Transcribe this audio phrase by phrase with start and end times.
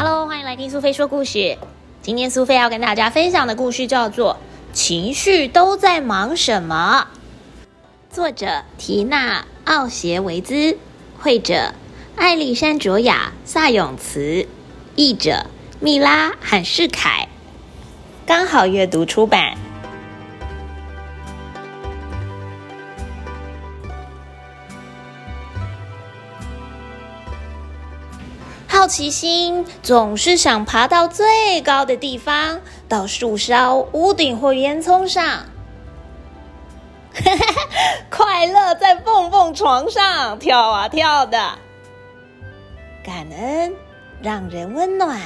[0.00, 1.58] Hello，欢迎来听苏菲说故事。
[2.02, 4.36] 今天苏菲要跟大家分享的故事叫做
[4.72, 7.08] 《情绪都在忙什么》，
[8.14, 10.78] 作者缇娜·奥协维兹，
[11.18, 11.74] 绘者
[12.14, 14.46] 艾丽珊卓雅、萨永慈，
[14.94, 15.46] 译者
[15.80, 17.26] 米拉·罕世凯，
[18.24, 19.58] 刚好阅读出版。
[28.78, 35.46] 好奇心总是想爬到最高的地方，到树梢、屋顶或烟囱上。
[38.08, 41.58] 快乐在蹦蹦床上跳啊跳的。
[43.04, 43.74] 感恩
[44.22, 45.18] 让人温暖。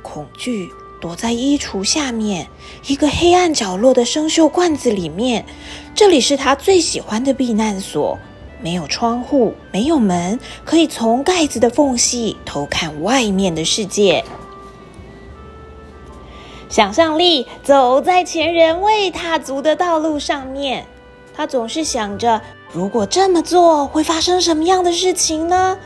[0.00, 0.68] 恐惧
[1.00, 2.46] 躲在衣橱下面
[2.86, 5.44] 一个黑暗角落的生锈罐子里面，
[5.92, 8.16] 这里是他最喜欢的避难所。
[8.60, 14.24] 没有窗户，没有门，可以从盖子的缝隙偷看外面的世界。
[16.68, 20.86] 想象力走在前人未踏足的道路上面，
[21.34, 22.42] 他总是想着：
[22.72, 25.78] 如果这么做，会发生什么样的事情呢？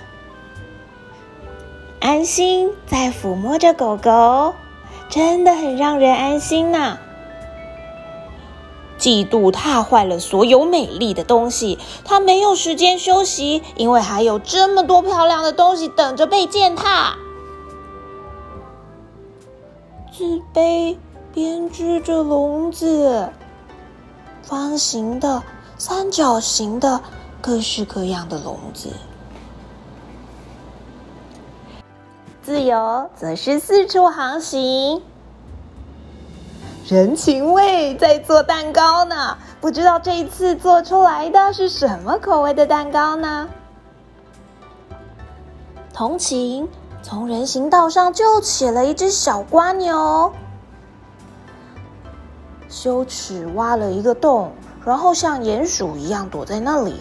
[2.00, 4.54] 安心在抚摸着狗狗，
[5.08, 6.98] 真的很让人安心呢。
[9.02, 17.16] 嫉妒踏坏了所有美丽的东西，他没有时间休息，因为还有这么多漂亮的东西等着被践踏。
[20.16, 20.96] 自卑
[21.34, 23.28] 编织着笼子，
[24.44, 25.42] 方形的、
[25.76, 27.00] 三角形的，
[27.40, 28.90] 各式各样的笼子。
[32.40, 35.02] 自由则是四处航行。
[36.88, 43.48] 人情味在做蛋糕呢，不知道这一次做出来的是什么口味的蛋糕呢？
[45.94, 46.68] 同情
[47.00, 50.32] 从人行道上救起了一只小瓜牛，
[52.68, 54.50] 羞耻挖了一个洞，
[54.84, 57.00] 然后像鼹鼠一样躲在那里。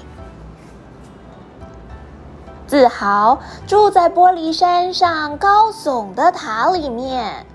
[2.68, 7.48] 自豪住在玻璃山上高耸的塔里面。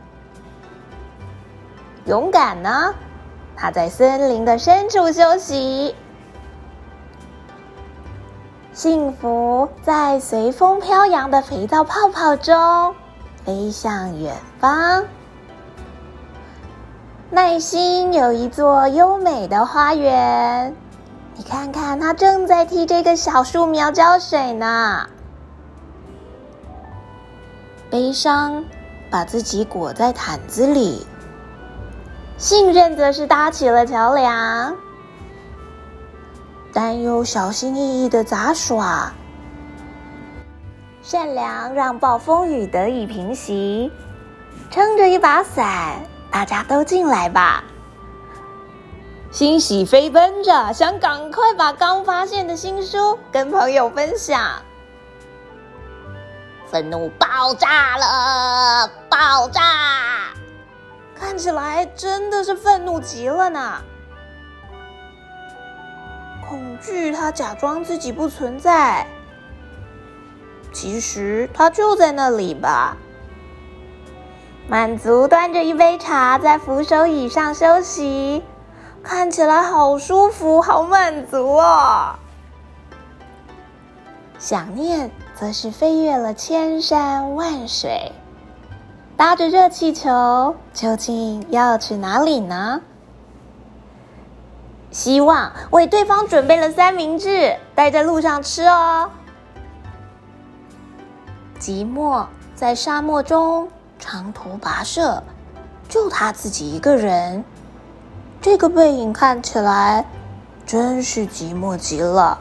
[2.06, 2.94] 勇敢呢？
[3.56, 5.94] 他在森林的深处休息。
[8.72, 12.94] 幸福在随风飘扬的肥皂泡泡中
[13.44, 15.05] 飞向远方。
[17.31, 20.77] 耐心有一座优美的花园，
[21.34, 25.09] 你看看，他正在替这个小树苗浇水呢。
[27.91, 28.65] 悲伤
[29.11, 31.05] 把自己裹在毯子里。
[32.38, 34.76] 信任则是搭起了桥梁，
[36.72, 39.10] 担忧小心翼翼的杂耍，
[41.02, 43.91] 善良让暴风雨得以平息。
[44.70, 47.64] 撑着一把伞，大家都进来吧。
[49.30, 54.42] 欣喜飞奔着，想赶快把刚发现的新书跟朋友分享。
[56.66, 59.62] 愤怒爆炸了，爆炸！
[61.19, 63.82] 看起来真的是愤怒极了呢。
[66.49, 69.06] 恐惧，他假装自己不存在，
[70.72, 72.97] 其实他就在那里吧。
[74.69, 78.43] 满足端着一杯茶在扶手椅上休息，
[79.03, 82.16] 看起来好舒服，好满足哦。
[84.38, 88.12] 想念则是飞越了千山万水。
[89.16, 92.82] 搭着热气球，究竟要去哪里呢？
[94.91, 99.10] 希望为对方准备了三明治，带在路上吃哦。
[101.59, 103.69] 寂寞在沙漠中
[103.99, 105.23] 长途跋涉，
[105.88, 107.43] 就他自己一个人，
[108.43, 110.05] 这个背影看起来
[110.67, 112.38] 真是寂寞极了。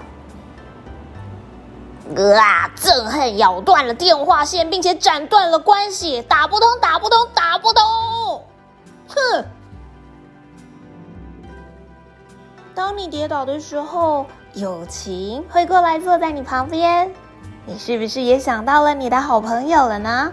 [2.14, 2.70] 啊！
[2.78, 7.84] 憎恨咬断了电话线，并且斩断了关系，打不通，打不通，打不通！
[9.08, 9.46] 哼！
[12.76, 17.12] 当你跌倒的时候，友情会过来坐在你旁边，
[17.66, 20.32] 你是不是也想到了你的好朋友了呢？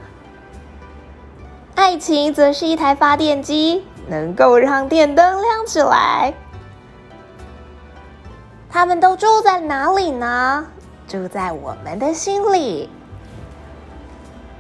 [1.75, 6.35] 爱情则是一台发电机，能够让电灯亮起来。
[8.69, 10.67] 他们都住在哪里呢？
[11.07, 12.89] 住在我们的心里，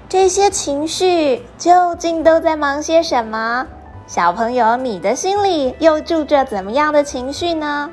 [0.08, 3.66] 这些情绪究竟都在忙些什么？
[4.06, 7.90] 小朋友，你的心里又住着怎么样的情绪呢？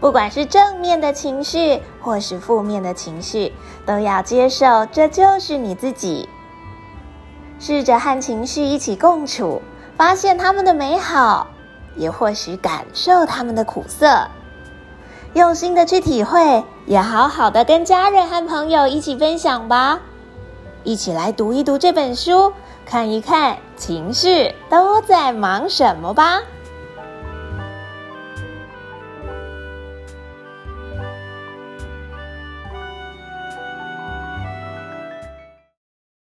[0.00, 3.52] 不管是正面的情绪，或是负面的情绪，
[3.84, 6.28] 都要接受，这就是你自己。
[7.58, 9.60] 试着和情绪一起共处，
[9.96, 11.46] 发现他们的美好，
[11.94, 14.26] 也或许感受他们的苦涩。
[15.34, 20.00] 用心的去体会，也好好的跟家人和朋友一起分享吧。
[20.84, 22.52] 一起来读一读这本书，
[22.84, 26.40] 看一看情绪都在忙什么吧。